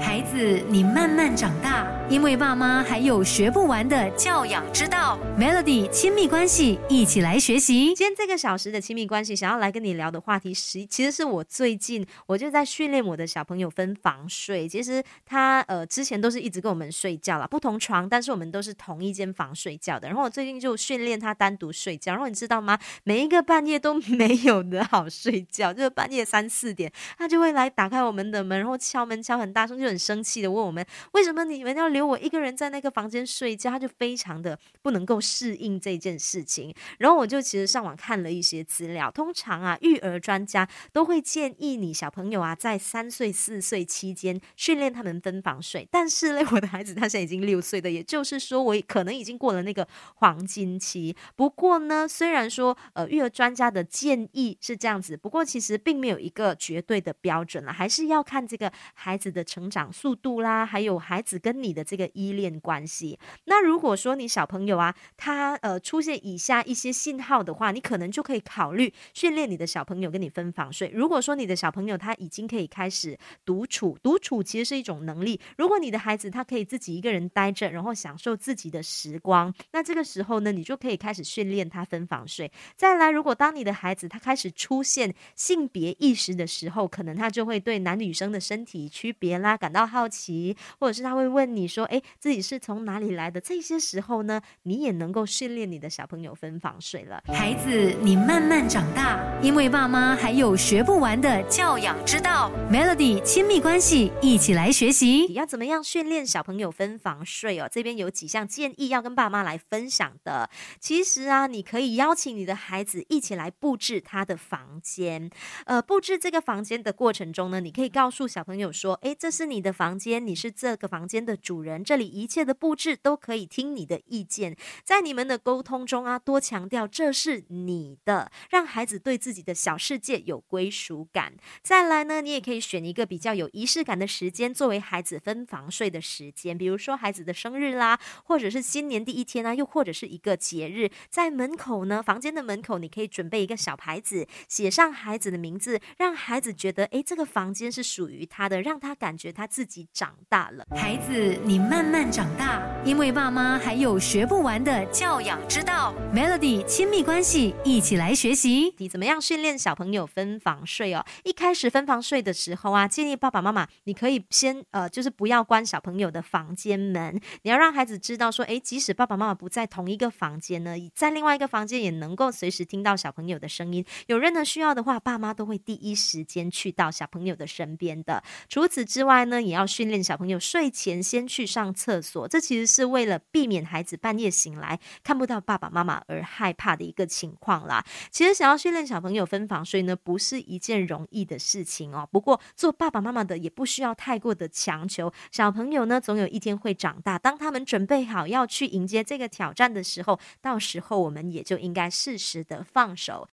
[0.00, 0.38] 孩子，
[0.70, 5.18] 你慢慢长大，因为爸妈还有学不完的教养之道。
[5.38, 7.94] Melody 亲密关系，一起来学习。
[7.94, 14.66] 今天这个小时的亲密关系，想要来跟你聊的话题，实其实是我最近我就在训练我的小朋友分房睡。
[14.66, 20.08] 其实他呃之前都是一直跟我们睡觉了，不同床，但是我们都是同一间房睡觉的。
[20.08, 22.12] 然后我最近就训练他单独睡觉。
[22.12, 22.78] 然后你知道吗？
[23.04, 29.81] 每一个半夜都没有的好睡觉，就是半夜三四点，他就会来打开我们的门，然后敲门敲很大声。
[29.82, 33.72] 就很生气的问我们，为什么你们要留我一个人在那个房间睡觉？
[33.72, 36.72] 他就非常的不能够适应这件事情。
[36.98, 45.88] 然后我就其实上网看了一些资料，通常啊，育儿专家都会建议你小朋友啊，在三岁四岁期间训练他们分房睡。
[45.90, 51.16] 但是呢， 我的孩子他现在已经六岁的，也就是说我可能已经过了那个黄金期。
[51.34, 59.62] 不过呢，虽然说呃育儿专家的建议是这样子，不过其实并没有一个绝对的标准了，还是要看这个孩子的成。
[59.72, 63.18] 长速度啦，还有孩子跟你的这个依恋关系。
[63.46, 70.90] 那如果说你小朋友啊，他呃出现以下一些信号的话，你可能就可以考虑训练你的小朋友跟你分房睡。
[70.92, 75.40] 如果说你的小朋友他已经可以开始独处，独处其实是一种能力。
[75.56, 82.52] 如果你的孩子他可以自己一个人待着，然后享受自己的时光，那这个时候呢，你就可以开始训练他分房睡。
[82.76, 89.56] 再来，如果当你的孩子他开始出现性别意识的时候，可能他就会对男女生的身体区别啦。
[89.62, 97.22] 感到好奇，或者是他会问你说：“哎，自己是从哪里来的？”这些时候呢，你也能够训练你的小朋友分房睡了。
[97.28, 102.50] 孩子，你慢慢长大，因为爸妈还有学不完的教养之道。
[102.72, 105.32] Melody 亲密关系，一起来学习。
[105.32, 107.68] 要怎么样训练小朋友分房睡哦？
[107.70, 110.50] 这边有几项建议要跟爸妈来分享的。
[110.80, 115.30] 其实啊，你可以邀请你的孩子一起来布置他的房间。
[115.66, 124.56] 呃，布置这个房间的过程中呢，你可以告诉小朋友说：“哎，这是。”你的房间，你是这个房间的主人，这里一切的布置都可以听你的意见。
[124.82, 131.34] 在你们的沟通中啊，多强调这是你的，让孩子对自己的小世界有归属感。
[131.62, 149.41] 再来呢，你也可以选一个比较有仪式感的时间，作为孩子分房睡的时间，比如说孩子的生日啦，或者是新年第一天啊，又或者是一个节日，在门口呢，房间的门口，你可以准备一个小牌子，写上孩子的名字，让孩子觉得，诶，这个房间是属于他的，让他感觉他。
[149.42, 155.92] 他自己长大了，孩子，你慢慢长大，因为爸妈还有学不完的教养之道。
[156.14, 158.72] Melody 亲密关系，一起来学习。
[158.78, 161.04] 你怎么样训练小朋友分房睡哦？
[161.24, 173.84] 一开始分房睡的时候啊，建议爸爸妈妈，你可以先呃，就是不要关小朋友的房间门，你要让孩子知道说，哎，即使爸爸妈妈不在同一个房间呢，在另外一个房间也能够随时听到小朋友的声音。
[174.06, 178.22] 有任何需要的话，爸妈都会第一时间去到小朋友的身边的。
[178.48, 179.31] 除此之外呢？
[179.32, 187.82] 呢，也要训练小朋友睡前先去上厕所，这其实是为了避免孩子半夜醒来看不到爸爸妈妈而害怕的一个情况啦。
[188.10, 192.06] 其实想要训练小朋友分房睡呢，不是一件容易的事情哦。
[192.12, 203.28] 不过做爸爸妈妈的也不需要太过的强求，小朋友呢总有一天会长大，当他们准备好要去迎接这个挑战的时候，到时候我们也就应该适时的放手。